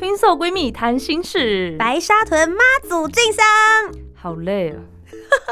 [0.00, 0.30] Twinso。
[0.30, 2.56] twin 闺蜜谈心事，白沙屯妈
[2.88, 3.44] 祖进香，
[4.14, 4.80] 好累啊！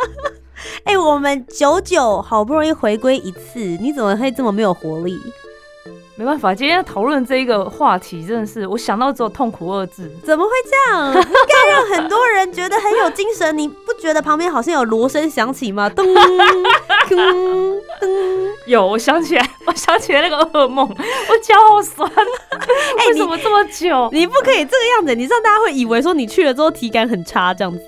[0.84, 5.18] 哎，我们九九好不容易回归一次，你怎么会这么没有活力？
[6.18, 10.10] 没办法，今天要讨论这一个话题，真的是我想到只有痛苦二字。
[10.24, 11.14] 怎么会这样？
[11.14, 13.56] 应该让很多人觉得很有精神。
[13.56, 15.88] 你不觉得旁边好像有锣声响起吗？
[15.88, 17.16] 咚咚
[18.00, 18.08] 咚！
[18.66, 22.10] 有，我想起来，我想起来那个噩梦，我脚好酸。
[23.06, 24.08] 为什么这么久？
[24.12, 27.84] 你不可以这个样子，你让大家会以为说你去了之后体感很差这样子。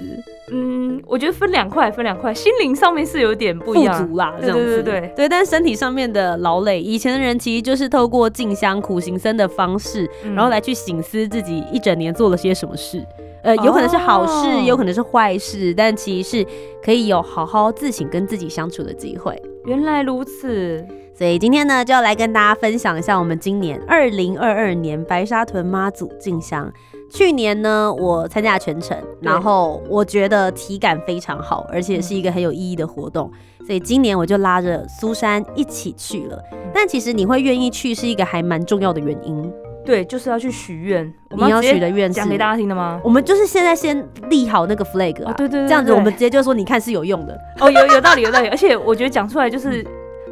[1.01, 5.13] 嗯，我觉得分两块，分两块，心灵上面是有点不一样，富足啦，这样子，对对对。
[5.17, 13.05] 对，但是身体上面的劳累，以前的人其实就是透过静香苦行僧的方式，然后来去醒思自己一整年做了些什么事，
[13.43, 16.47] 呃，有可能是好事，有可能是坏事，但其实是
[16.85, 19.41] 可以有好好自省跟自己相处的机会。
[19.67, 20.83] 原来如此，
[21.15, 26.73] 所以今天呢，就要来跟大家分享一下我们今年二零二二年白沙屯妈祖静香。
[27.11, 33.31] 去年呢，我参加全程，然后我觉得体感非常好，而且是一个很有意义的活动，
[33.67, 36.41] 所以今年我就拉着苏珊一起去了。
[36.73, 39.53] 但其实你会愿意去，是一个还蛮重要的原因。
[39.85, 41.13] 对，就是要去许愿。
[41.31, 43.01] 你要许的愿讲给大家听的吗？
[43.03, 47.37] 我们就是现在先立好那个 flag，对对对，这样子我们直接就说，你看是有用的。
[47.59, 48.49] 哦，有有道理，有道理。
[48.49, 49.85] 而且我觉得讲出来就是。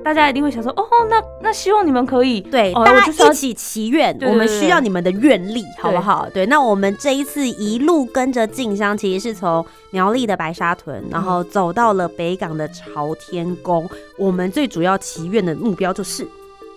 [0.08, 6.26] 大家一定会想说，哦，那那希望你们可以对，大家一起祈愿，我们需要你们的愿力，好不好？
[6.32, 13.86] 对，那我们这一次一路跟着静香，其实是从苗栗的白沙屯，然后走到了北港的朝天宫。
[14.16, 16.26] 我们最主要祈愿的目标就是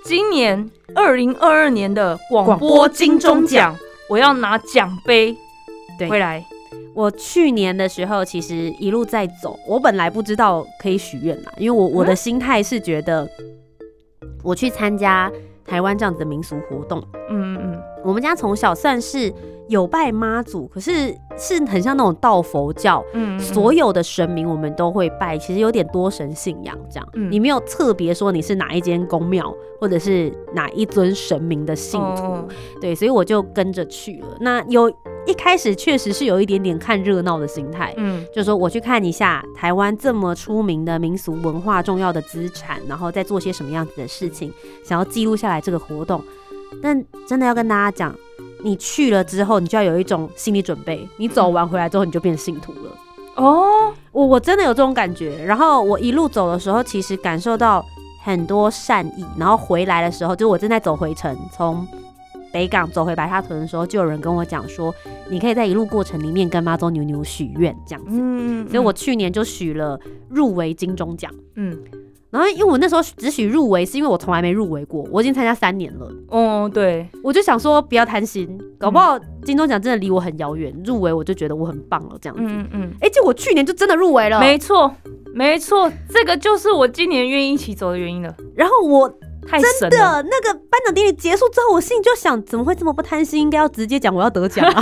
[0.03, 3.73] 今年二零二二年的广播金钟奖，
[4.09, 5.33] 我要拿奖杯
[6.09, 6.43] 回来。
[6.93, 9.57] 我去年的时候，其实一路在走。
[9.67, 13.27] 我本来不知道可以许愿啦，因为我我的心态是觉得，
[14.43, 15.31] 我去参加
[15.65, 17.01] 台湾这样子的民俗活动。
[17.29, 19.33] 嗯嗯嗯，我们家从小算是
[19.67, 27.07] 有拜妈祖，可是是很像那种道佛教，嗯，所有的神明我们都会拜，其实有点多神信仰这样。
[27.29, 32.47] 你没有特别说你是哪一间宫庙，或者是哪一尊神明的信徒，
[32.79, 34.37] 对，所以我就跟着去了。
[34.39, 34.91] 那有。
[35.27, 44.51] 一开始确实是有一点点看热闹的心态，嗯，就说我去看一下台湾这么出名的民俗文化重要的资产，然后再做些什么样子的事情，
[44.83, 46.19] 想要记录下来这个活动。
[46.81, 48.15] 但真的要跟大家讲，
[48.63, 52.91] 你去了之后，你就要有一种心理准备，你走完回来之后，你就变信徒了。
[53.35, 55.43] 哦，我我真的有这种感觉。
[55.45, 57.85] 然后我一路走的时候，其实感受到
[58.23, 59.25] 很多善意。
[59.37, 61.87] 然后回来的时候，就我正在走回程，从。
[62.53, 64.93] 北港走回白沙屯的时候，就有人跟我讲说，
[65.29, 68.17] 你可以在一路过程里面跟妈祖牛牛许愿这样子。
[68.19, 71.31] 嗯，所以我去年就许了入围金钟奖。
[71.55, 71.79] 嗯，
[72.31, 76.09] 然后因为我那时候只许入围，是因为我从来没入围过，我已经参加三年了。
[76.29, 82.43] 哦，对，我就想说不要贪心，搞不好金钟奖真的离我很遥远，入围我就觉得我很棒了这样子。
[82.45, 84.39] 嗯嗯，哎，结果去年就真的入围了。
[84.39, 84.95] 没错，
[85.33, 88.33] 没错，这个就是我今年愿意一起走的原因了。
[88.55, 89.13] 然后我。
[89.79, 93.41] 真的，那个颁奖典礼结束之后，我心里就想，怎么会这么不贪心？
[93.41, 94.81] 应该要直接讲我要得奖啊！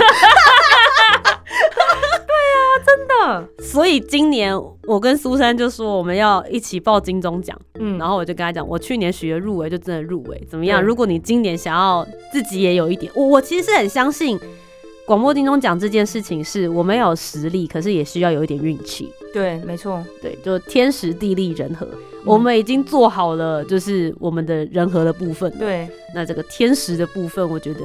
[2.84, 3.48] 真的。
[3.62, 7.58] 所以今年我跟苏珊就说我们要一起报金钟奖。
[7.78, 10.46] 嗯，然后我就跟他讲，我去年许了入围，就真的入围。
[10.48, 10.82] 怎么样？
[10.82, 14.38] 如果你今年想要自己也有一点，我我其实是很相信。
[15.06, 19.10] 广播金钟奖这件事情是我们有实力，可是也需要有一点运气。
[19.34, 21.84] 对，没错，对，就天时地利人和，
[22.24, 25.50] 我们已经做好了，就是我们的人和的部分。
[25.58, 27.80] 对，那这个天时的部分，我觉得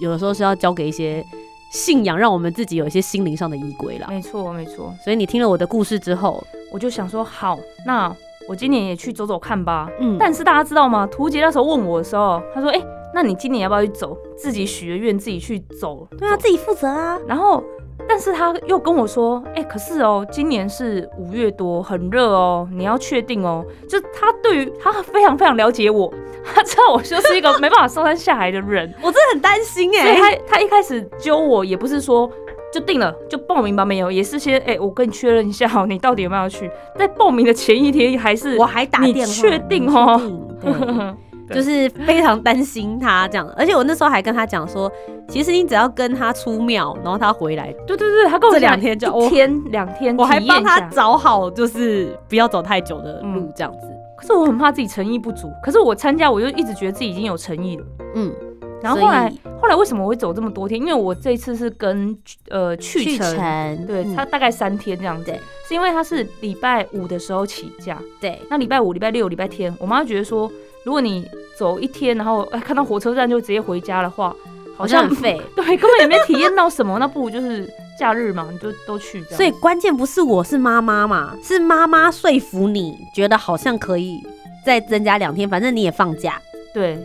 [0.00, 1.22] 有的时候是要交给一些
[1.70, 4.06] 信仰，让我们自己有一些心灵上的依归啦。
[4.10, 4.94] 没错，没错。
[5.02, 8.14] 所以你听了我的故事之后，我就想说，好，那
[8.48, 9.88] 我今年也去走走看吧。
[10.00, 11.06] 嗯，但是大家知道吗？
[11.06, 12.99] 图杰那时候问我的时候，他说，哎。
[13.14, 14.16] 那你今年要不要去走？
[14.36, 16.06] 自己许个愿，自己去走。
[16.18, 17.18] 对啊，自己负责啊。
[17.26, 17.62] 然后，
[18.08, 23.64] 但是他又跟我说，哎，可是哦，今年是五月多，很热哦，你要确定哦。
[23.88, 26.12] 就他对于他非常非常了解我，
[26.44, 28.92] 他知道我就是一个没办法上山下海的人。
[29.02, 30.04] 我真的很担心哎。
[30.04, 32.30] 所以他他一开始揪我，也不是说
[32.72, 36.70] 就定了就报名吧，没有，也是先哎，我跟你确认一下，你到底有没有要去？
[36.96, 40.20] 在报名的前一天，还是我还打电话，确定哦。
[41.52, 43.48] 就是非常担心他这样。
[43.56, 44.90] 而且我那时候还跟他讲说，
[45.28, 53.86] 其实你只要跟他出庙，然后他回来，对对对，他跟我这两天就一天两天，我还帮他找好，就是不要走太久的路这样子。
[54.16, 57.84] 可是我很怕自己诚意不足，可是我参加，我就一直觉得自己已经有诚意了。
[58.14, 58.32] 嗯。
[58.82, 60.80] 然后后来，后来为什么我会走这么多天？
[60.80, 62.16] 因为我这次是跟
[62.48, 65.32] 呃去程，对他大概三天这样子，
[65.68, 70.50] 是因为他是礼拜五的时候起假，对，那礼拜五、礼拜六、礼拜天，我妈觉得说，
[70.84, 71.26] 如果你
[71.58, 74.34] 走一天，然后哎看到火车站就直接回家的话，
[74.76, 77.68] 好像很废， 对，根本也没体验到什么，那不如就是
[77.98, 79.22] 假日嘛，你就都去。
[79.24, 84.22] 所以关键不是我是妈妈嘛，是妈妈说服你觉得好像可以
[84.64, 86.40] 再增加两天，反正你也放假，
[86.72, 86.98] 对。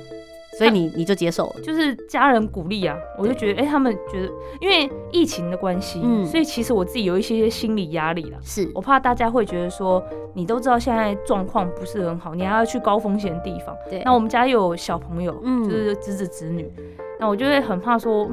[0.58, 4.32] 所以你你就接受了，就是家人鼓励啊，我就觉得，哎，他们觉得，
[4.62, 8.38] 因为疫情的关系，嗯，所以其实我自己有一些心理压力了。
[8.42, 10.02] 是我怕大家会觉得说，
[10.34, 13.76] 你都知道现在状况不是很好，你还要去高风险的地方。
[13.90, 14.02] 对。
[14.06, 16.72] 那我们家又有小朋友，嗯，就是侄子侄女，
[17.20, 18.30] 那我就会很怕说，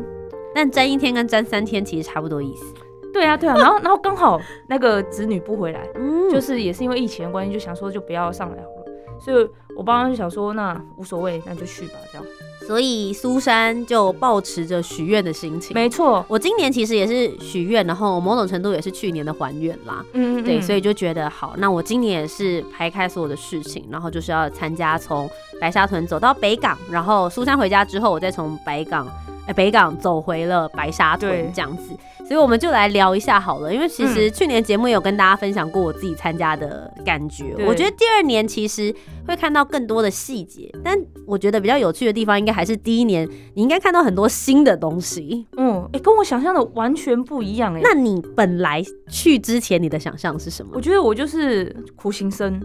[0.54, 2.72] 但沾一天跟沾三天其实差不多意思。
[3.12, 8.81] 对啊，对啊，然后然后刚好那个侄女不回来，嗯，就是也是因为疫情的关系，就想说就不要上来好了。
[9.24, 12.26] 所以我爸妈就想说，那无所谓，那就去吧，这样。
[12.66, 15.74] 所以苏珊就抱持着许愿的心情。
[15.74, 20.04] 没错，我今年其实也是许愿，然后某种程度也是去年的还愿啦。
[20.12, 25.28] 嗯，对，所以就觉得好，那我今年也是排开所有的事情，然后就是要参加从
[25.60, 29.08] 白沙屯走到北港，然后苏珊回家之后，我再从北港，
[29.46, 31.90] 哎，北港走回了白沙屯，这样子。
[32.24, 37.54] 所以我们就来聊一下好了，因为其实去年节目有跟大家分享过我自己参加的感觉。
[37.66, 38.94] 我觉得第二年其实
[39.26, 40.96] 会看到更多的细节，但
[41.26, 45.46] 我觉得比较有趣的地方应该还是第一年，你应该看到很多新的东西。
[45.56, 47.80] 嗯，哎，跟我想象的完全不一样哎。
[47.82, 50.70] 那你本来去之前你的想象是什么？
[50.74, 52.62] 我觉得我就是苦行僧，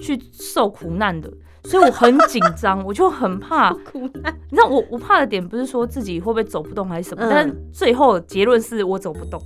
[0.00, 1.30] 去受苦难的。
[1.70, 3.74] 所以我很紧张， 我就很怕。
[3.92, 4.08] 你
[4.50, 9.40] 知道我我怕的点不是说自己会不会走不动还是什么，但最后结论是我走不动。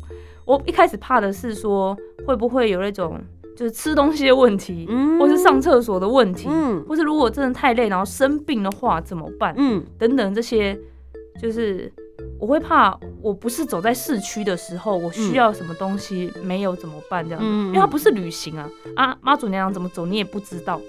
[0.44, 1.96] 我一开始怕的是说
[2.26, 3.20] 会不会有那种
[3.56, 4.86] 就是吃东西的问题，
[5.18, 6.48] 或是上厕所的问题，
[6.88, 9.54] 或是如果真的太累然后生病的话怎么办？
[9.56, 10.76] 嗯，等等这些，
[11.40, 11.92] 就是
[12.38, 17.22] 我会怕我不是走在市区的时候，我需要什么东西没有怎么办？
[17.24, 20.80] 这样子，因为它不是旅行啊啊，妈祖娘娘怎么走你也不知道。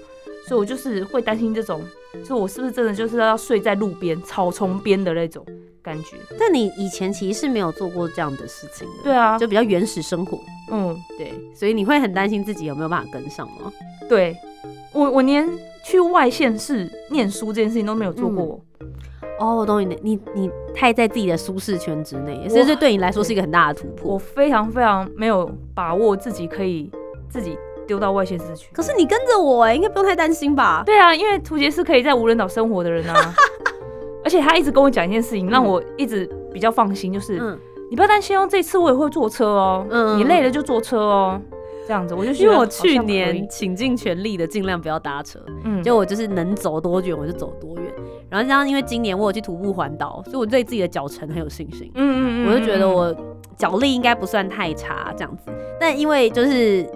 [0.48, 1.80] 所以，我就是会担心这种，
[2.24, 5.44] 就我是不是真的就是要睡在路边草丛边的那种
[5.80, 6.16] 感觉？
[6.38, 10.38] 但你以前其实是没有做过这样的事情的，对啊，就比较原始生活。
[10.70, 13.72] 嗯，对，所以你会很担心自己有没有办法跟上吗？
[14.08, 14.36] 对，
[14.92, 15.48] 我我连
[15.84, 18.60] 去外县市念书这件事情都没有做过。
[19.38, 24.14] 哦，我懂你，你你太在自己的舒适圈之内，所以这对你来说是一个很大的突破。
[24.14, 26.90] 我非常非常没有把握自己可以
[27.28, 27.56] 自己。
[27.86, 30.82] 丢到外县市去，可是你跟着我哎，应该不用太担心吧？
[30.86, 33.34] 对啊，因为图杰是可以在无人岛生活的人啊，
[34.24, 37.58] 而且他一直跟我讲一件事情，让我一直比较放心，就是
[37.90, 40.18] 你不要担心哦，这次我也会坐车哦，嗯。
[40.18, 41.40] 你累了就坐车哦，
[41.86, 47.92] 这样子我就因为我去年倾尽全力的尽量不要搭车，嗯，就我就是能走多远我就走多远，
[48.30, 53.14] 然后这样因为今年我有去徒步环岛，所以我对自己的脚程很有信心，嗯嗯嗯，我就觉得我
[53.58, 56.86] 脚力应该不算太差这样子，但因为就是。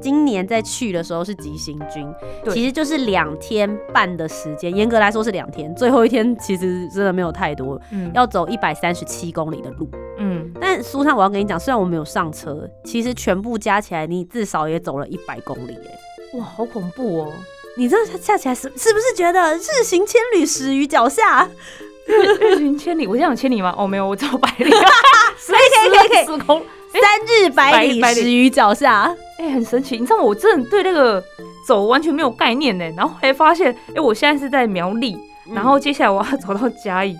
[0.00, 2.06] 今年在去的时候是急行军，
[2.52, 17.32] 其实就是两天半的时间，严格来说是两天，最后一天其实真的没有太多，嗯，要走一百三十七公里的路，嗯，但书上我要跟你讲，虽然我没有上车，其实全部加起来你至少也走了一百公里，哎，哇，好恐怖哦！
[17.76, 21.48] 你这下起来是是不是觉得日行千里始于脚下？
[22.06, 23.72] 日行千里，我这样有千里吗？
[23.78, 26.62] 哦，没有，我走百里，可以可以可以可以。
[26.92, 29.96] 三日百里始于脚下，哎，很神奇。
[29.98, 31.22] 你知道我真的对那个
[31.66, 32.84] 走完全没有概念呢。
[32.96, 35.16] 然后后来发现，哎，我现在是在苗栗，
[35.54, 37.16] 然后接下来我要走到嘉义。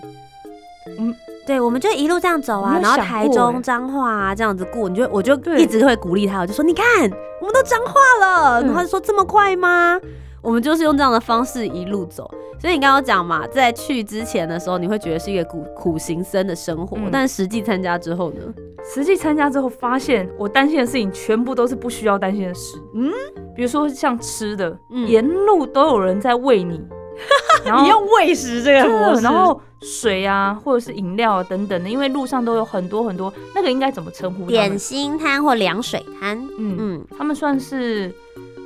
[0.99, 4.89] 嗯，对，我们就一路这样走啊，然后台中彰化啊这样子过。
[4.89, 6.85] 你就我就一直会鼓励他，我就说你看，
[7.39, 8.61] 我们都彰化了。
[8.61, 9.99] 然后他就说这么快吗？
[10.41, 12.29] 我们就是用这样的方式一路走。
[12.59, 18.41] 所以你刚刚讲嘛，在去之前的时候，你会觉得是一个苦苦行僧的生活，但实际参加之后呢？
[18.83, 22.77] 实际参加之后，发现我担心的事情全部都是不需要担心的事。
[22.93, 23.11] 嗯，
[23.55, 26.79] 比如说像吃的，沿路都有人在喂你，
[27.65, 34.45] 你用喂食这个模式，然后水啊，或者是饮料啊等等的，因为路上都有很多很多，那个应该怎么称呼？
[34.45, 36.37] 点心摊或凉水摊。
[36.59, 38.13] 嗯嗯，他们算是。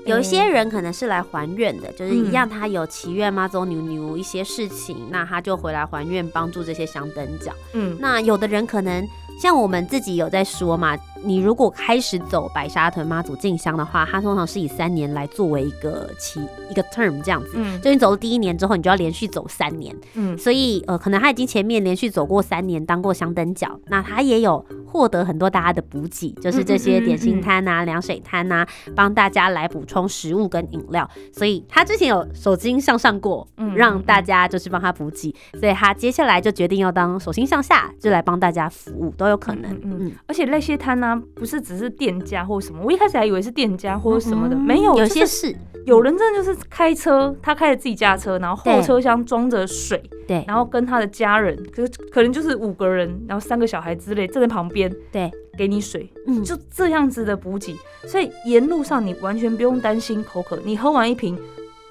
[0.05, 7.51] 有一些人可能是来还愿的，就是一样，他有祈愿妈祖牛牛一些事情，那他就回来还愿，帮助这些香灯脚。
[7.73, 9.07] 嗯，那有的人可能
[9.39, 16.39] 像我们自己有在说嘛，你如果开始走白沙屯妈祖进香的话，它通常是以三年来作为一个期
[16.69, 17.51] 一个 term 这样子。
[17.55, 19.95] 嗯，就你走了第一年之后，你就要连续走三年。
[20.13, 28.65] 嗯，所以呃，可能他已经前面连续走过三年，当过香灯脚，那他也有获得很多大家的补给，就是这些点心摊啊、凉水摊啊，
[28.95, 31.09] 帮大家来补充食物跟饮料。
[31.33, 39.71] 所以他之前有手心向上过，嗯，让大家就是帮他补给，所以他接下来就决定要当手心向下，就来帮大家服务都有可能。
[39.83, 45.55] 嗯嗯，而且那些摊呢，不是只是店家或什么，我一开始还以为是店家或者什么的，没有，有些是。
[45.85, 57.75] 有人真的就是开车，他开着自己家车，然后后车厢装着水，对，然后跟他的家人，可可能就是五个人，然后三个小孩之类站在旁边，对，给你水，嗯，就这样子的补给，
[58.07, 61.37] 所以沿路上你完全不用担心口渴，你喝完一瓶，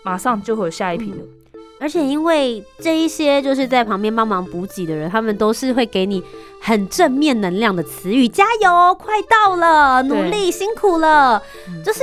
[0.04, 1.24] 马上就会有下一瓶了。
[1.80, 6.22] 而且因为这一些就是在旁边帮忙补给的人，他们都是会给你
[6.60, 11.42] 很正面能量的词语，加油，快到了，努力，辛苦了。
[11.84, 12.00] 就是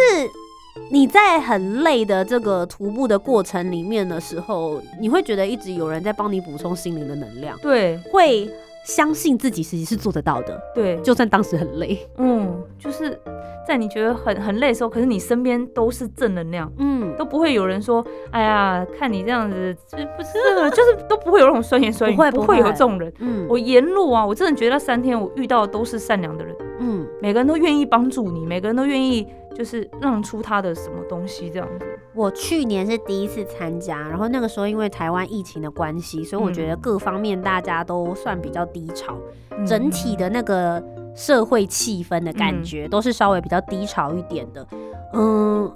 [0.89, 8.49] 你在很累的这个徒步的过程里面的时候，你会觉得一直有人在帮你补充心灵的能量，对，会
[8.85, 13.19] 相信自己实际是做得到的，对，就算当时很累，嗯，就是。
[13.67, 22.57] 在你觉得很很累的时候，可是你身边都是正能量，嗯，都不会有人说，哎呀，看你这样子，不是， 就是都不会有那种酸言酸语，不会不会。
[22.59, 23.11] 有这种人。
[23.19, 31.85] 嗯，我沿路啊，我真的觉得那三天我遇到的都是善良的人，嗯，每个人都愿意帮助你，每个人都愿意就是让出他的什么东西这样子。
[32.13, 39.17] 我去年是第一次参加，然后那个时候因为台湾疫情的关系，所以我觉得各方面大家都算比较低潮，
[39.65, 40.81] 整体的那个。
[41.13, 44.65] 社会气氛的感觉都是稍微比较低潮一点的，
[45.11, 45.69] 嗯，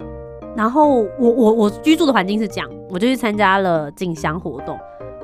[0.56, 4.80] 然后我我我居住的环境是这样，我就去参加了进香活动，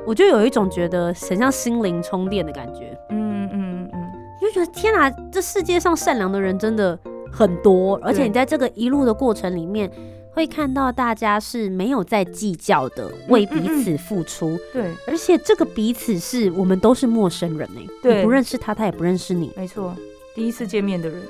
[0.06, 4.12] 我就有一种觉得很像心灵充电的感觉，嗯嗯嗯，
[4.42, 6.98] 就觉得天哪，这世界上善良的人真的
[7.32, 9.92] 很多，而且你在这个一路的过程里面。
[10.34, 14.58] 会看到大家是没有在计较的，为彼此付出。
[14.72, 19.52] 对，而且这个彼此是我们都是陌生人呢，你不认识他，他也不认识你。
[19.58, 19.94] 没错，
[20.34, 21.22] 第一次见面的人，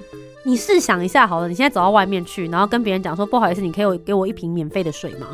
[0.44, 5.28] 你试想一下好了，你现在走到外面去，然后跟别人讲说不好意思，你可以给我一瓶免费的水吗？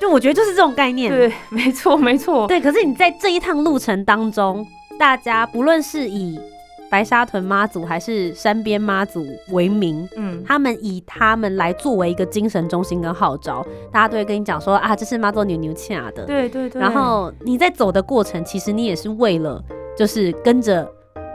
[0.00, 1.10] 就我觉得就是这种概念。
[1.10, 2.46] 对，没错，没错。
[2.46, 4.66] 对，可是你在这一趟路程当中，
[4.98, 6.38] 大家不论是以
[6.90, 16.80] 白沙屯妈祖还是山边妈祖为名，嗯，他们以他们来作为一个精神中心跟号召，大家都会跟你讲说啊，这是妈祖牛牛恰的，对对对。
[16.80, 19.62] 然后你在走的过程，其实你也是为了
[19.96, 20.86] 就是跟着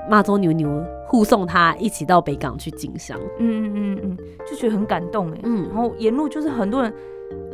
[0.10, 0.70] 妈祖牛牛
[1.10, 5.68] 护送他一起到北港去进香，嗯嗯嗯嗯，就觉得很感动哎，嗯。
[5.74, 6.94] 然后沿路就是很多人，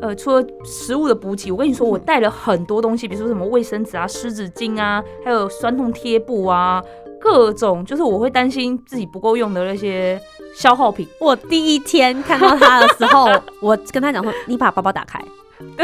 [0.01, 6.83] 呃，除了食物的补给，我跟你说，我带了很多东西，比如说什么卫生纸啊、湿纸巾啊，还有酸痛贴布啊。
[7.17, 10.21] 各种就是我会担心自己不够用的那些
[10.53, 11.07] 消耗品。
[11.17, 13.25] 我第一天看到他的时候，
[13.61, 15.19] 我跟他讲说：“你把包包打开，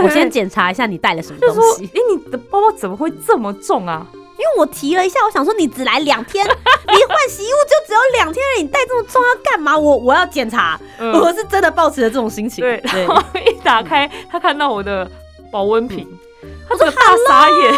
[0.04, 4.06] 我先检查一下你带了什么东西。”哎，你的包包怎么会这么重啊？
[4.42, 9.78] 因为我提了一下，我想说你只来两天， 你换洗衣物就只有两天了，你带这么重要干嘛？
[9.78, 12.64] 我我要检查，我是真的抱持了这种心情。
[12.64, 15.10] 对，然后一打开，他看到我的
[15.52, 16.08] 保温瓶，
[16.68, 17.74] 他这个大傻眼，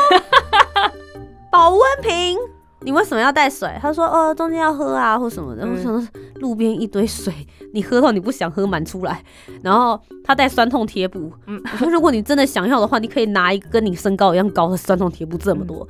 [1.52, 2.38] 保温瓶。
[2.86, 3.74] 你为什么要带水？
[3.82, 6.06] 他说：“哦，中间要喝啊，或什么的。”我想
[6.42, 7.34] 路边一堆水，
[7.74, 9.22] 你喝到你不想喝满出来。
[9.62, 11.32] 然后他带酸痛贴布。
[11.46, 15.86] 我说：“如果你真的想要的话，你可以拿一个跟你身高一样高的酸痛贴布，这么多。”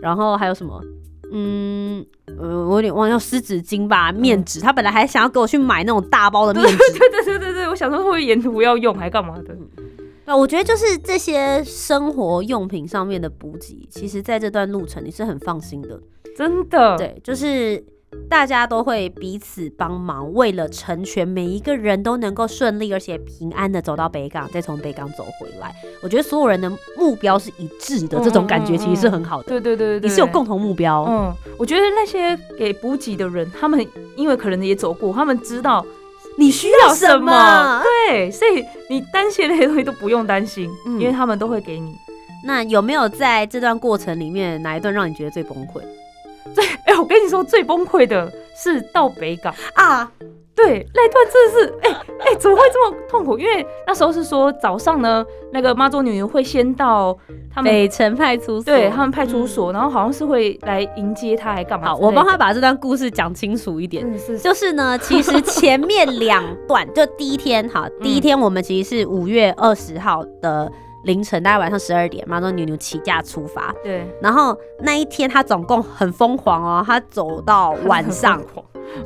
[0.00, 0.82] 然后还有什么？
[1.32, 2.04] 嗯，
[2.38, 4.60] 呃，我有点忘了，湿纸巾吧，面纸。
[4.60, 6.76] 他本来还想要给我去买那种大包的面纸。
[6.98, 9.56] 对对对对对，我想说会沿途要用还干嘛的？
[10.24, 16.00] 那我觉得就是这些生活用品上面的补给，其实在这段路程你是很放心的。
[16.36, 17.84] 真的，对，就是
[18.28, 25.74] 大家都会彼此帮忙，为了成全每一个人都能够顺利而且平安的走到北港，再从北港走回来。
[26.02, 29.48] 我觉得所有人的目标是一致的，这种感觉其实是很好的。
[29.48, 31.04] 对对对对，你是有共同目标。
[31.08, 35.86] 嗯，我觉得那些给补给的人，他们因为可能也走过，他们知道
[36.36, 37.82] 你需要什么。
[38.08, 40.68] 对，所以你担心那些东西都不用担心，
[40.98, 41.94] 因为他们都会给你。
[42.44, 45.80] 那有没有在这段过程里面哪一段让你觉得最崩溃？
[46.98, 50.10] 我跟你说，最崩溃的是到北港啊！
[50.54, 53.38] 对，那段真的是哎哎，怎么会这么痛苦？
[53.38, 55.22] 因为那时候是说早上呢，
[55.52, 57.14] 那个妈祖女会先到
[57.54, 61.88] 他们北城派出所，对他们派出所，然后好像是会来迎接他，还干嘛？
[61.88, 64.18] 好，我帮他把这段故事讲清楚一点。
[64.18, 70.72] 是，就是呢，其实 前面两段，就第一天，好，第一天我们其实是五月二十号的。
[71.06, 73.74] 凌晨大概晚上十二点，妈祖牛牛起驾出发。
[73.82, 78.42] 对，然后那一天他总共很疯狂哦，他走到晚上。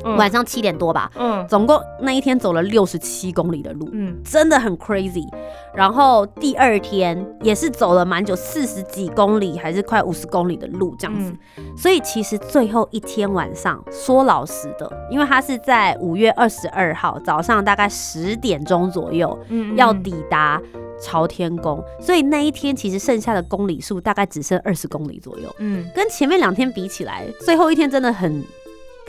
[0.15, 5.27] 晚上七点多吧，嗯，总共那一天走了六十七公里的路，嗯，真的很 crazy。
[5.73, 11.33] 然后第二天也是走了蛮久，四十几公里还是快五十公里的路这样子。
[11.75, 20.61] 所以其实最后一天晚上，说老实的，因为他是在五月二十二号早上大概十点钟左右，嗯，要抵达
[21.01, 28.43] 朝天宫，所以那一天其实剩下的公里数大概只剩二十公里左右，嗯，跟前面两天比起来，最后一天真的很。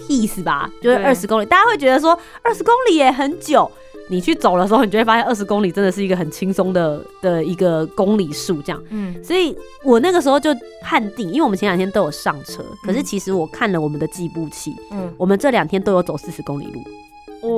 [0.08, 3.70] peace 吧，就是二十公里，大家会觉得说二十公里也很久。
[4.08, 8.82] 你去走的时候，你就会发现二十公里真的是一个很轻松的的一个公里数，这样。
[8.88, 10.50] 嗯，所以我那个时候就
[10.82, 16.82] 判定，因为我们前两天都有上车，可是其实我看了我们的计步器，嗯，我们这两天都有走四十公里路。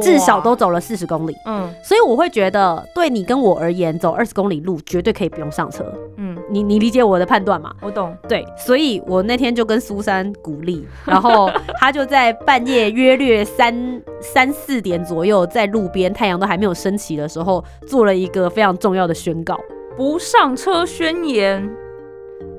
[0.03, 5.85] 至少都走了四十公里，嗯，所以我会觉得对你跟我而言，走二十公里路绝对可以不用上车，
[6.17, 7.75] 嗯，你你理解我的判断吗？
[7.83, 11.51] 我懂，对，所以我那天就跟苏珊鼓励，然后
[11.81, 19.59] 他就在半夜约略三三四点左右，在路边太阳都还没有升起的时候，做了一个非常重要的宣告：
[19.97, 21.71] 不上车宣言。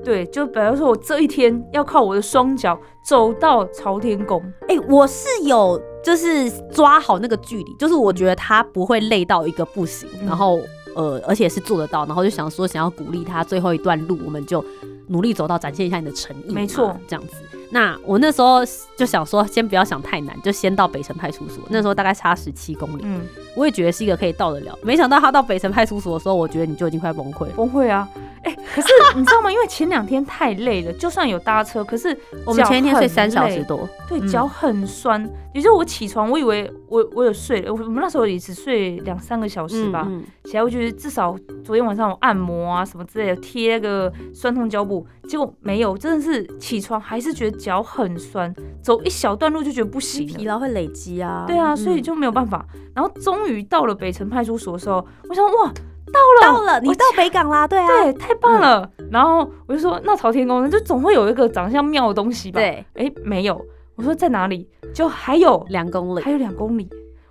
[0.04, 5.80] 对，就比如说我这一天要靠我的双脚走到朝天宫，哎，我是有。
[6.06, 10.60] 就是抓好那个距离，就是我觉得他不会累到一个不行，然后
[10.94, 14.64] 呃，而且是做得到，然后就想说想要鼓励他最后一段路，我们就
[15.08, 17.34] 努力走到，展现一下你的诚意，没错，这样子。
[17.70, 18.60] 那我那时候
[18.96, 21.64] 就想说，先不要想太难，就先到北城派出所。
[21.68, 23.22] 那时候大概差十七公里，嗯，
[23.56, 24.78] 我也觉得是一个可以到得了。
[24.82, 28.08] 没想到他到北城派出所的时候，我觉得你就已经快崩溃，崩溃啊！
[28.46, 29.50] 哎， 可是你知道吗？
[29.50, 35.28] 因为前两天太累了，就算有搭车，可是我们前一天睡三小时多，对，脚很酸。
[35.52, 40.06] 也就是我起床，我以为我我有睡了，我们那时候也只睡两三个小时吧。
[40.44, 41.34] 起来我觉得至少
[41.64, 51.44] 昨天晚上有按摩啊什么之类的，贴那个酸痛胶布，结果没有，真的是起床还是觉得脚很酸，走一小段路就觉得不行，疲劳会累积啊。
[51.48, 52.64] 对啊，所以就没有办法。
[52.94, 55.72] 然后终于到了北城派出所的时候，我想哇。
[56.12, 58.88] 到了，到了，你到北港啦， 对啊，对，太棒了。
[59.10, 62.60] 然后我就说，那朝天宫呢，就总会有一个长得像庙的东西吧？
[62.60, 63.60] 对，哎，没有。
[63.96, 64.68] 我说在哪里？
[64.94, 66.88] 就还有两公里，还有两公里。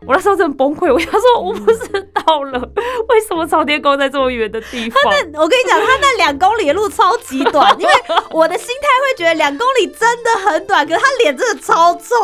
[0.07, 2.59] 我那时候真的崩溃，我想说，我不是到了，
[3.09, 5.01] 为什么朝天宫在这么远的地方？
[5.03, 7.93] 他那，我跟你讲，他那两公里的路超级短，因为
[8.29, 12.15] 我的心态会觉得两公里真的很短，可是他脸真的超臭。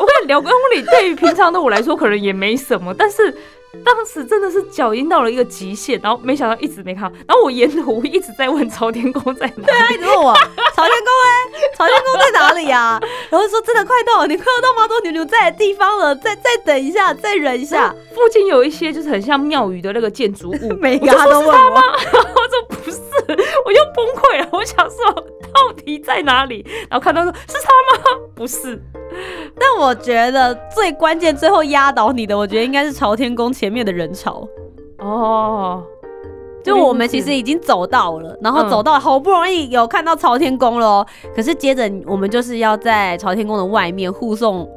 [0.00, 3.36] 我跟两公里对于平常的我来说可能也没什么，但是。
[3.84, 10.34] 当时真的是脚阴到了一个极限，然后没想到一直没看到，然后我沿途一直在问朝天宫在哪，对啊，一直问我
[10.74, 13.00] 朝天宫哎，朝天宫在哪里呀？
[13.30, 17.94] 然后说真的快到了，你快要到妈祖牛牛在的地方了，再再等一下，再忍一下。
[18.12, 22.98] 附近有一些就是很像庙宇的那个建筑物，每个他都问我， 我说不是，
[23.64, 25.12] 我就崩溃了，我想说
[25.52, 26.66] 到底在哪里？
[26.90, 28.20] 然后看到说是他吗？
[28.34, 28.82] 不是。
[29.58, 34.48] 但我觉得最关键、最后压倒你的，我觉得应该是朝天宫前面的人潮
[35.00, 35.82] 哦。
[36.64, 44.68] 就我们其实已经走到了，然后走到好不容易有看到朝天宫了，可是接着我们就是要在朝天宫的外面护送，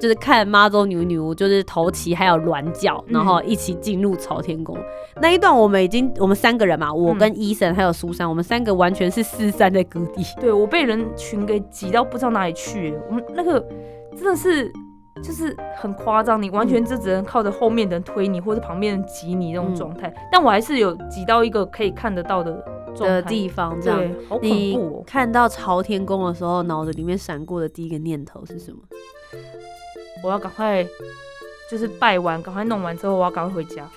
[0.00, 4.76] 就是看妈祖牛牛就是头旗还有銮轿，然后一起进入朝天宫
[5.20, 5.54] 那一段。
[5.54, 10.22] 我们已经我们三个人嘛，我跟医生还有苏珊，我们三个完全是四散在各地。
[10.40, 13.62] 对我被人群给挤到不知道哪里去，我们那个。
[14.16, 14.72] 真的是，
[15.22, 20.12] 就是很夸张，你完全就只能靠着后面的人推你，或者旁边人挤你那种状态。
[20.30, 22.64] 但我还是有挤到一个可以看得到的
[22.98, 24.00] 的地方，这样。
[24.28, 25.02] 好恐怖！
[25.06, 28.78] 看到朝天宫的时候，脑子里面闪过的第一个念头是什么？
[30.22, 30.86] 我要赶快，
[31.70, 33.88] 就是拜完，赶快弄完之后，我要赶快回家。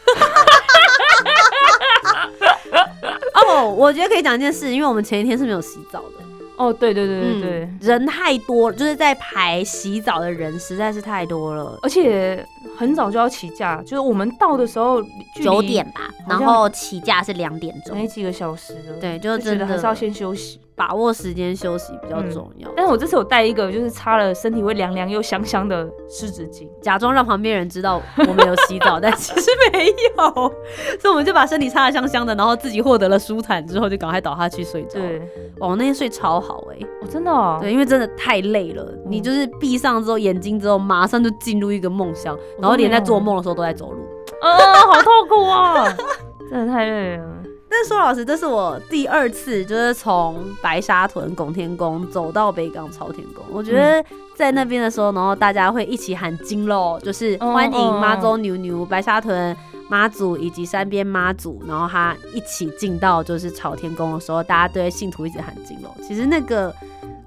[3.34, 6.29] 哦，我觉得可以讲一件事，因为我们前一天是没有洗澡的。
[6.60, 12.46] 哦，对对对对对，人太多，就是在排洗澡的人实在是太多了，而且
[12.78, 15.02] 很早就要起驾，就是我们到的时候
[15.42, 20.60] 九点吧，然后起驾是两点钟，没几个小时了，对，就真的还是要先休息。
[20.80, 34.98] 把握时间休息比较重要，但是我这次有带一个，就是擦了身体会凉凉又香香的湿纸巾，假装让旁边人知道我们有洗澡，但其实没有，所以我们就把身体擦的香香的，然后自己获得了舒坦之后，就赶快倒下去睡着。
[35.02, 35.22] 对，
[35.60, 44.00] 哦，那天睡超好哎，哦，真的哦，对，因为真的太累了，你就是闭上之后眼睛之后，马上就进入一个梦乡，然后连在做梦的时候都在走路，
[44.42, 45.94] 啊，好痛苦啊，
[46.50, 47.39] 真的太累了。
[47.70, 53.44] 但是说老实，这是我第二次，就是从白沙屯拱天宫走到北港朝天宫。
[53.52, 54.04] 我觉得
[54.36, 59.56] 在那边的时候，然后大家会一起喊金喽，就是欢迎妈祖牛牛、白沙屯
[59.88, 65.90] 妈祖以及山边妈祖，然后他一起进到就是朝天宫的时候，大家对信徒一直喊金喽。
[66.08, 66.74] 其实那个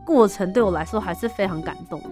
[0.05, 2.09] 过程对我来说还是非常感动的。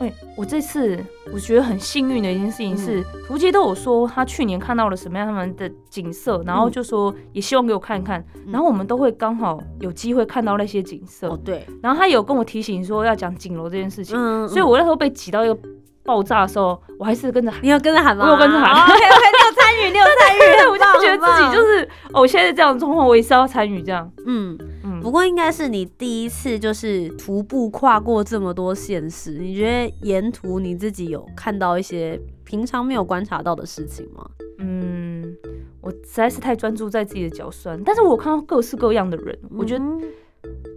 [0.00, 0.98] 哎，我这次
[1.32, 11.28] 我觉得很幸运的一件事情是，图杰都有说他去年看到了什么样他们的景色，然后就说也希望给我看看，然后我们都会刚好有机会看到那些景色。
[11.28, 11.66] 哦，对。
[11.82, 14.16] 然后他有跟我提醒说要讲景楼这件事情，
[14.48, 15.58] 所以我那时候被挤到一个。
[16.06, 17.60] 爆炸的时候，我还是跟着喊。
[17.62, 18.24] 你有跟着喊吗？
[18.24, 18.70] 我有跟着喊。
[18.72, 20.40] OK OK，你有参与，你有参与，
[20.70, 24.10] 我就觉得自己就是，哦，我现在这样状况，我也是要参与这样。
[24.24, 25.00] 嗯嗯。
[25.00, 34.24] 不过应该是你第一次就是徒步跨过这么多现实，你觉得沿途你自己有看到一些平常没有观察到的事情吗？
[34.58, 35.36] 嗯，
[35.80, 39.84] 我实在是太专注在自己的脚酸，但是我看到各式各样的人，我觉得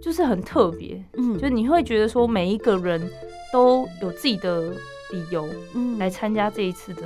[0.02, 1.02] 就是很特别。
[1.16, 3.00] 嗯，就是你会觉得说每一个人
[3.52, 4.72] 都有自己的。
[5.12, 7.02] 理由，嗯，来参加这一次的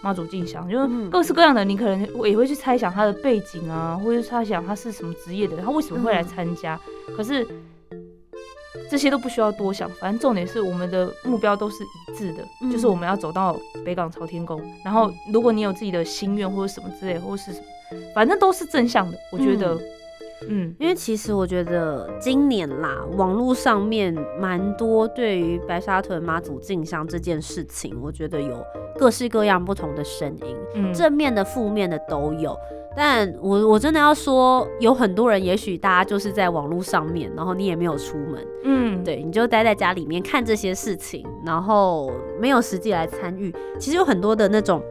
[0.00, 6.80] 妈祖进香，就是各式各样的，你可能也会去猜想他的背景啊，或者猜想他是什么职业的，他为什么会来参加？
[7.16, 7.46] 可是
[8.90, 14.60] 这些都不需要多想，反正重点是我们的目标都是一致的，就是我们要走到北港朝天宫。
[14.84, 17.64] 然后，如果你有自己的心愿或者什么之类，或者是什么，
[18.14, 19.78] 反正都是正向的，我觉得。
[20.48, 28.64] 嗯，因为其实我觉得今年啦，网络上面蛮多对于白沙屯妈祖进香这件事情，我觉得有
[28.98, 32.56] 各式各样不同的声音，嗯，正面的、负面的都有。
[32.96, 43.54] 但我我真的要说，有很多人，也许大家就是在网络上面，然后你也没有出门，嗯，对，你就待在家里面看这些事情，然后没有实际来参与。
[43.78, 44.82] 其实有很多的那种。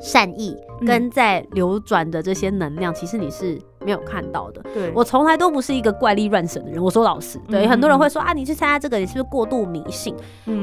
[0.00, 4.62] 善意跟在流转的这些能量，其实你是没有看到的。
[4.72, 6.82] 对我从来都不是一个怪力乱神的人。
[6.82, 10.14] 我说老实，对很多人会说啊，你去参加这个，你是不是过度迷信？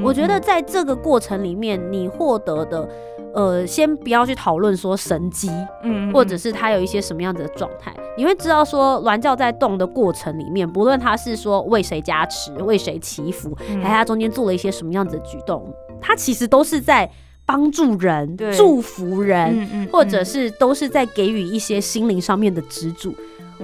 [0.03, 2.89] 我觉得在这个过程里面，你获得的，
[3.34, 5.49] 呃，先不要去讨论说神机，
[5.84, 17.10] 嗯，或者是他有一些什么样子的状态，你会知道说，鸾教在动的过程里面，不论他是说为谁加持、为谁祈福，还是他中间做了一些什么样子的举动，他其实都是在。
[17.52, 23.14] 帮助人、祝福人，或者是都是在给予一些心灵上面的支柱。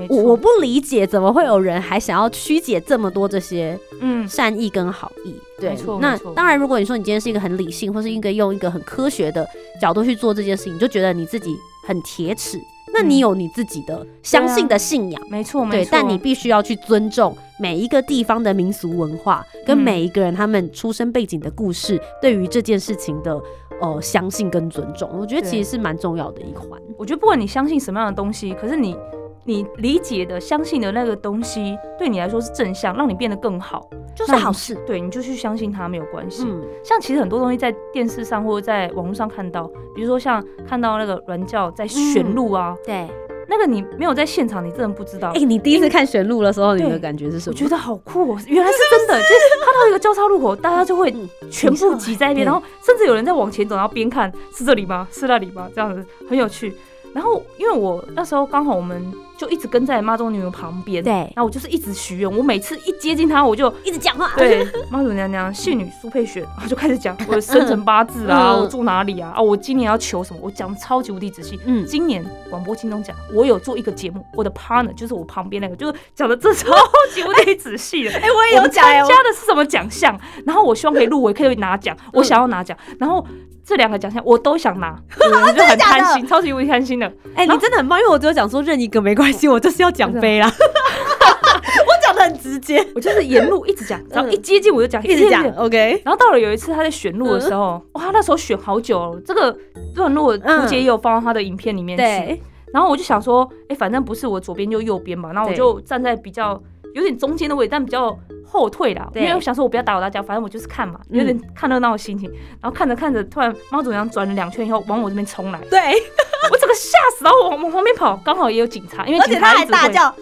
[0.10, 4.28] 我我不理解，怎么会有人还想要曲解这么多这些嗯。
[4.28, 5.34] 善意跟好意？
[5.60, 9.48] 对，那当然，如果你说你今天是一个很理性，或是应该用一个很科学的
[9.82, 11.56] 角度去做这件事情，你就觉得你自己
[11.88, 12.60] 很铁齿。
[12.94, 23.42] 那你有你自己的相信的信仰，没错，对，但你必须要去尊重每一个地方的民俗文化，跟每一个人他们出生背景的故事，对于这件事情的
[23.82, 26.80] 呃相信跟尊重，我觉得其实是蛮重要的一环。
[26.98, 28.98] 我觉得不管你相信什么样的东西，可是你。
[29.46, 34.76] 你理解的、相信的那个东西，对你来说是正向，让你变得更好，就是好事。
[34.86, 36.44] 对，你就去相信它没有关系。
[36.46, 39.66] 嗯，像其实很多东西在电视上或者在网络上看到，
[39.96, 43.08] 比如说像看到那个软教在选路啊，对，
[43.50, 45.32] 那个你没有在现场，你真的不知道。
[45.36, 47.56] 哎，你第一次看选路的时候，你的感觉是什么？
[47.56, 51.14] 我觉得好酷哦，原来是真的，就是它到一个交叉路口，大家就会
[51.50, 55.08] 全部挤在一边，然后甚至有人在往前走，然后边看是这里吗？
[55.12, 55.70] 是那里吗？
[55.74, 56.74] 这样子很有趣。
[57.14, 59.02] 然后，因为我那时候刚好我们
[59.38, 71.60] 就一直跟在妈祖女旁边，对，然后我就是一直许愿，我每次一接近她，我就一直讲话，对，妈祖娘娘、信女苏佩璇，然后 就开始讲我的生辰八字啊，我住哪里啊，啊，我今年要求什么，我讲超级无敌仔细。
[71.66, 76.74] 嗯，今年广播金钟奖，我有做一个节目，我的 partner 就是我旁边那个，就是讲的这超
[77.14, 78.12] 级无敌仔细的。
[78.18, 83.26] 哎，我也有参加的是什么奖项，然后我希望可以入围，可以拿奖，我想要拿奖，然后。
[83.68, 87.06] 这两个奖项我都想拿，我就很贪心，超级无敌贪心的。
[87.36, 90.50] 哎，你真的很棒，因为我只有讲说认一个没关系，我就是要奖杯啦。
[90.56, 95.46] 我讲的很直接，我就是沿路一直讲，然后一接近我就讲，一直讲。
[95.58, 96.02] OK。
[96.06, 99.54] 然后到了有一次他在选路的时候，哇，那时候选好久，这个
[99.94, 102.42] 段落图杰也有放到他的影片里面去。
[102.74, 106.62] 然后我就想说，哎，反正不是我左边就右边嘛，然后我就站在比较。
[106.98, 112.30] 有点中间的位置，但比较后退啦，因为我想说，我不要打扰大家，反正我就是看嘛，有点看热闹的心情。
[112.62, 115.80] 然后看着看着，突然猫主娘转了两圈以后，往我这边冲来，对。
[116.50, 120.16] 我整个吓死，然后我往旁边跑，刚好也有警察，因为警察还大叫 啊，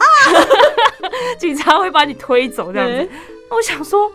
[1.38, 3.09] 警察会把你推走这样子。
[3.49, 4.11] 那我想说，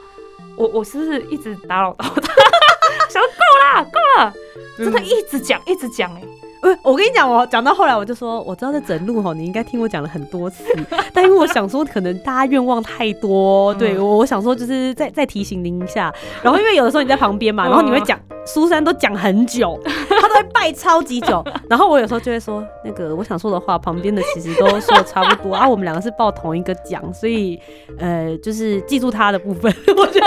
[0.56, 2.32] 我我是不是一直打扰到他？
[3.08, 4.34] 想说够啦，够了，
[4.78, 6.22] 真的一直讲，一直讲，哎。
[6.22, 6.39] 呃，
[6.82, 10.62] 我跟你讲，我讲到后来，我就说，我知道在整路哈，你应该听我讲了很多次，
[11.12, 16.12] 但因为我想说，可能大家愿望太多，对我我想说，就是再再提醒您一下。
[16.42, 21.44] 然后因为有的时候你在旁边嘛，然后你会讲苏珊都讲很久， 他都会拜超级久。
[21.68, 25.68] 然后我有时候就会说，那个我想说的话，旁边的其实都说的差不多 啊。
[25.68, 27.58] 我们两个是报同一个奖，所以
[27.98, 30.26] 呃，就是记住他的部分，我觉得。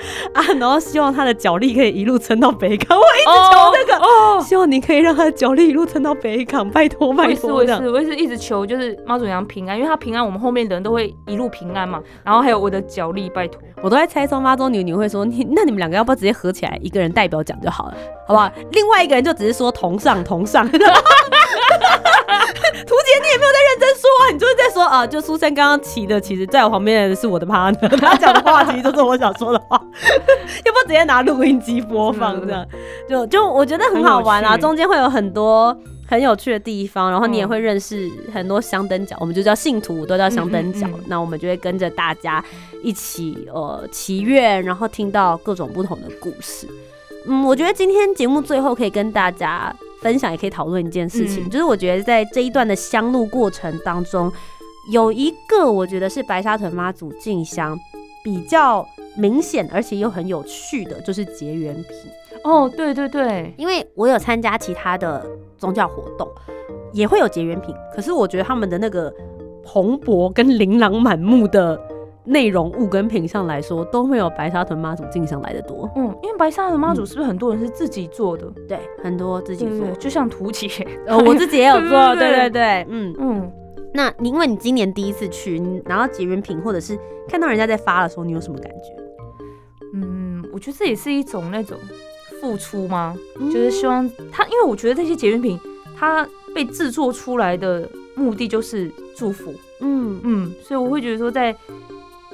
[0.34, 2.98] 啊，然后希望他的脚力可以一路撑到北港。
[2.98, 7.54] 我一直求这个，哦，希望你可以让他的脚力一路撑到北港，拜托拜托。
[7.54, 12.00] 我也是，我也是一直求，就是妈祖娘平安，因为他平安，我们后面的人都会一路平安嘛。
[12.24, 13.60] 然后还有我的脚力，拜托。
[13.82, 17.94] 我都在猜说妈祖牛牛会说你，那你们两个要不要直接合起来，一个人代表讲就好了，
[18.26, 18.50] 好不好？
[18.72, 20.68] 另外一个人就只是说同上同上。
[22.86, 29.76] 图姐，你也没有在认真说啊，你就是在说啊，就苏珊刚刚骑的，其实在我旁边的是我的 partner， 他讲的话其实都是我想说的话，
[30.64, 32.66] 要不直接拿录音机播放这样？
[33.08, 40.86] 就就我觉得很好玩啊，中间会有很多很有趣的地方，然后你也会认识很多香灯角，我们就叫信徒，都叫香灯角。
[41.06, 42.44] 那我们就会跟着大家
[42.82, 46.66] 一起呃祈愿，然后听到各种不同的故事。
[47.26, 49.74] 嗯，我觉得今天节目最后可以跟大家。
[50.02, 54.32] 分享也可以讨论一件事情，就是我觉得在这一段的香路过程当中，
[54.92, 57.78] 有一个我觉得是白沙屯妈祖进香
[58.24, 58.86] 比较
[59.16, 61.86] 明显，而且又很有趣的，就是结缘品。
[62.44, 65.26] 哦，对对对，因为我有参加其他的
[65.58, 66.26] 宗教活动，
[66.92, 69.12] 也会有结缘品，可是我觉得他们的那个
[69.62, 71.78] 蓬勃跟琳琅满目的。
[72.24, 75.90] 内容物跟品相来说都没有白沙屯妈祖进香来的多。
[75.96, 78.46] 嗯，因为白沙屯妈祖是不是很多人是自己做的？
[78.68, 80.68] 对，很多自己做，就像图姐，
[81.06, 82.14] 呃，我自己也有 做。
[82.16, 83.52] 对对对，嗯嗯。
[83.92, 86.96] 那因为你今年第一次去，你拿到结缘品，或者是
[87.28, 88.94] 看到人家在发的时候，你有什么感觉？
[89.94, 91.76] 嗯，我觉得这也是一种那种
[92.40, 93.16] 付出吗？
[93.50, 95.58] 就是希望他，因为我觉得这些结缘品，
[95.96, 99.52] 它被制作出来的目的就是祝福。
[99.80, 101.56] 嗯嗯，所以我会觉得说在。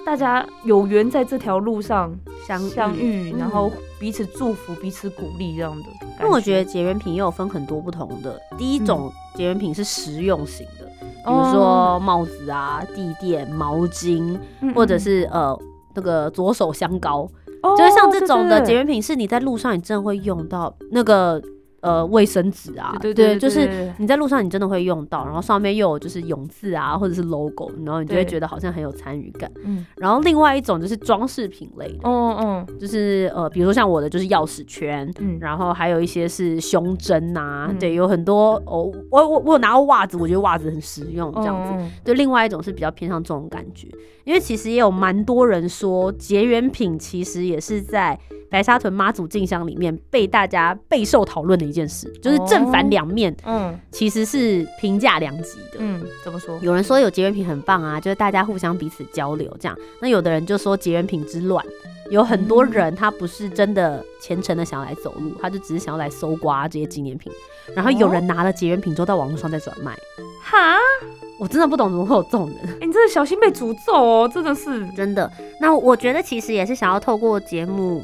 [0.06, 2.16] 大家有缘在这条路上
[2.46, 5.88] 相相遇，然后彼此祝福、彼此鼓励这样的。
[6.20, 8.40] 因为我觉得结缘品也有分很多不同的。
[8.56, 14.38] 第一种结缘品是实用型的，比如说帽子啊、地垫、毛巾，
[14.76, 15.58] 或者是呃
[15.94, 17.28] 那个左手香膏，
[17.76, 21.42] 就是像这种的结缘品，是你在路上你真的会用到那个。
[21.86, 29.48] 呃，卫生纸啊，对对，就是你在路上你真的会用到，然后上面又有就是永字啊，或者是 logo，然后你就会觉得好像很有参与感。
[29.64, 41.94] 嗯，然后另外一种就是装饰品类的，嗯嗯，就是呃，比如说像我的就是钥匙圈，嗯，然后还有一些是胸针呐，对，有很多哦，我我我有拿过袜子，我觉得袜子很实用，这样子。
[42.02, 43.86] 对，另外一种是比较偏向这种感觉，
[44.24, 48.18] 因为其实也有蛮多人说结缘品其实也是在。
[48.48, 55.76] 白沙屯妈祖进香里面被大家备受讨论的一件事，就是正反两面，嗯，其实是评价两极的。
[55.78, 56.58] 嗯，怎么说？
[56.62, 59.78] 有人说有结缘品很棒啊，就是大家互相彼此交流这样。
[60.00, 61.64] 那有的人就说结缘品之乱，
[62.10, 67.30] 有很多人他不是真的虔诚的想要来走路，他就只是想要来搜刮这些纪念品。
[67.74, 69.92] 然后有人拿了结缘品之后到网络上再转卖。
[70.42, 70.78] 哈，
[71.38, 72.58] 我真的不懂怎么会有这种人。
[72.80, 75.30] 哎，你真的小心被诅咒哦，真的是真的。
[75.60, 78.02] 那我觉得其实也是想要透过节目。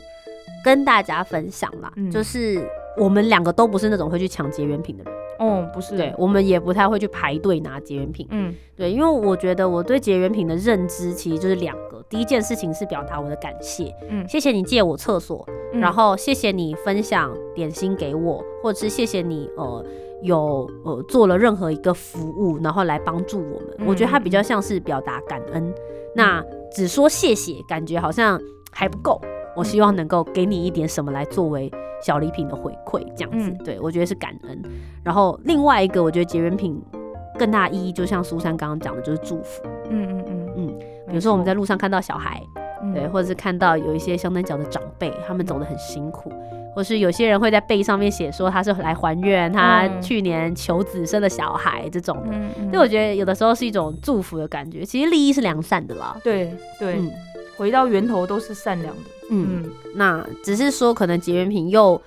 [0.65, 2.65] 跟大家分享啦，就是
[2.97, 5.13] 我们两个都不是那种会去抢结缘品的人。
[5.39, 8.27] 哦，不是，对，我们也不太会去排队拿结缘品。
[8.31, 19.85] 嗯，对，因为我觉得我对结缘品的认知其实就是两个，第一件事情是表达我的感谢，嗯，谢谢你借我厕所，然后谢谢你分享点心给我，或者是谢谢你呃
[20.23, 23.89] 有呃做了任何一个服务，然后来帮助我们。
[23.89, 25.75] 我觉得它比较像是表达感恩。
[26.15, 29.21] 那只说谢谢，感觉好像还不够。
[29.55, 31.71] 我希望能够给你一点什么来作为
[32.03, 34.63] 小礼品的回馈，这样子，对我觉得是感恩。
[35.05, 36.81] 然后另外一个，我觉得结缘品
[37.39, 39.63] 更大意义，就像苏珊刚刚讲的，就是祝福。
[39.91, 42.43] 嗯嗯嗯嗯，比如说我们在路上看到小孩，
[42.95, 46.33] 对，或者是看到有一些相灯角的长辈，他们走得很辛苦，
[46.75, 52.33] 或是有些人会在背上面写说他是来还愿，他去年求子生的小孩这种的。
[52.71, 56.17] 所以我觉得有的时候是一种祝福的感觉，其实利益是良善的啦。
[56.25, 56.99] 对对。
[57.57, 62.01] 回到源头都是善良的，嗯，那只是说可能结缘品又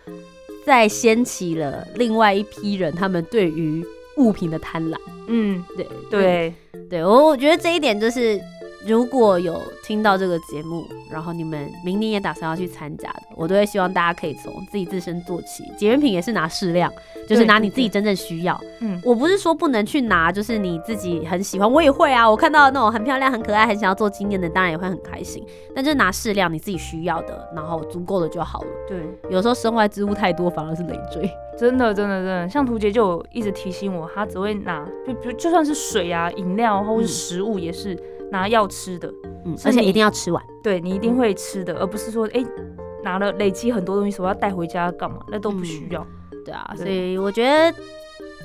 [0.65, 3.85] 再掀起了另外一批人他们对于
[4.17, 6.53] 物品的贪婪，嗯，对对
[6.89, 8.39] 对，我我觉得这一点就是。
[8.87, 15.63] 如果有听到这个节目，然后你们明年也打算要去参加的，我都会希望大家可以从自己自身做起。
[15.75, 16.91] 结缘品也是拿适量，
[17.27, 18.59] 就是拿你自己真正需要。
[18.81, 22.29] 嗯，我不是说不能去拿，就是你自己很喜欢，我也会啊。
[22.29, 25.43] 我看到那种很漂亮、很可爱、很想要做纪念的，当然也会很开心。
[25.73, 28.67] 但就是拿适量，你自己需要的，然后足够的就好了。
[28.87, 31.27] 对，有时候身外之物太多，反而是累赘。
[31.57, 37.97] 真的，真的，真的，像图杰就一直提醒我，他只会拿，就比如就算是水啊、饮料或是食物也是。
[38.31, 39.13] 拿要吃的，
[39.45, 42.43] 嗯，而且一定要吃完，对你一定会吃的，而不是说，哎，
[43.03, 45.17] 拿了累积很多东西，说要带回家干嘛？
[45.29, 46.05] 那都不需要，
[46.43, 47.73] 对啊，所以我觉得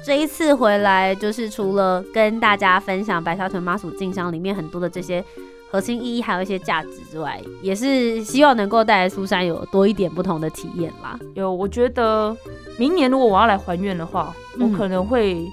[0.05, 5.25] 这一次回来，就是除了跟大家分享白沙屯妈祖进香里面很多的这些
[5.71, 11.19] 核心意义还有一些价值之外，也是希望能够带来苏珊有多一点不同的体验啦。
[11.35, 12.37] 有，我觉得
[12.79, 15.47] 明年如果我要来还愿的话，我可能会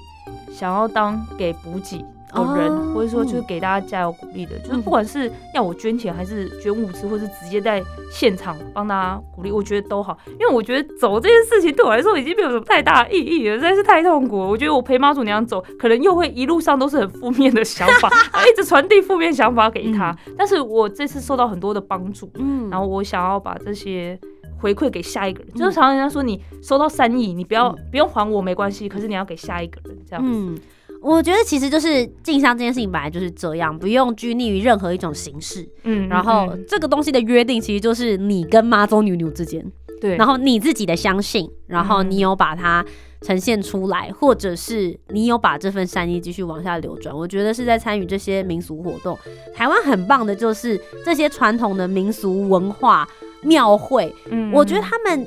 [0.52, 2.04] 想要当给补给。
[2.34, 10.16] 的人，或者说就是给大家加油鼓励的，就是不管是要我捐钱，还是捐物资，或是直接在现场帮大家鼓励，我觉得都好。
[10.26, 14.48] 因为我觉得走这件事情对我来说已经没有什么太大意义了，实在是太痛苦了。
[14.48, 18.10] 我觉得我陪妈祖娘走，可能又会一路上都是很负面的想法，
[18.50, 20.16] 一直传递负面想法给他。
[20.36, 24.18] 但是我这次受到很多的帮助，嗯，然后我想要把这些
[24.60, 25.54] 回馈给下一个人。
[25.54, 30.62] 就是常常人家说，你收到善意，你不要不用还我没关系，可是你要给下一个人这样子。
[31.00, 35.68] 我觉得其实就是进香这件事情本来就是这样，不用拘泥于任何一种形式。
[35.84, 39.64] 嗯，然后这个东西的约定其实就是你跟妈祖女女之间，
[40.00, 42.84] 对，然后你自己的相信，然后你有把它
[43.22, 47.16] 呈现出来，或者是你有把这份善意继续往下流转。
[47.16, 49.16] 我觉得是在参与这些民俗活动。
[49.54, 53.08] 台湾很棒的就是这些传统的民俗文化
[53.42, 55.26] 庙会，嗯，我觉得他们。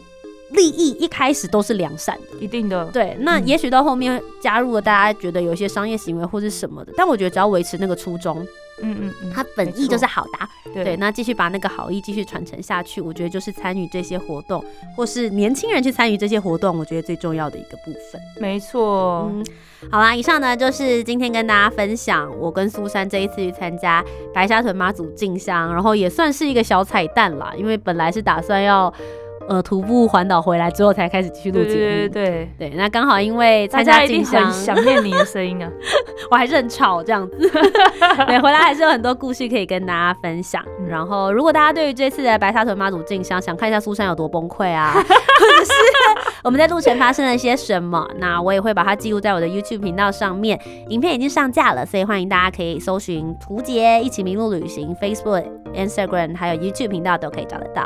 [0.51, 2.85] 利益一开始都是良善的，一定的。
[2.85, 8.41] 对，那也许到后面加入了大家觉得有一些商业行为或是什么的，但我觉得只要维持那个初衷，
[8.81, 10.29] 嗯嗯嗯，它本意就是好的。
[10.73, 14.63] 对，那继续把那个好意继续传承下去，我觉得就是参与这些活动，
[14.95, 18.21] 或是年轻人去参与这些活动，我觉得最重要的一个部分。
[18.39, 19.29] 没错。
[19.33, 19.45] 嗯，
[19.91, 28.93] 好啦，以上呢就是今天跟大家分享我跟苏珊这一次去参加白沙屯妈祖进香，然后也算是一个小彩蛋啦，因为本来是打算要。
[29.51, 31.75] 呃，徒步环岛回来之后才开始继续录节目。
[31.75, 35.69] 对对对对，那刚好因为参加进香，想念你的声音啊，
[36.31, 37.37] 我还是很吵这样子。
[38.27, 40.63] 对，回来还是有很多故事可以跟大家分享。
[40.87, 45.71] 然后，如果大家对于这次的白沙屯妈祖进香，想看一下苏珊有多崩溃啊， 或者是
[46.43, 50.57] 我们在路程发生了些什么，那我也会把它记录在我的 YouTube 频道上面。
[50.87, 55.43] 影片已经上架了，所以欢迎大家可以搜寻“图杰一起迷路旅行 ”Facebook、
[55.75, 57.85] Instagram 还有 YouTube 频道都可以找得到。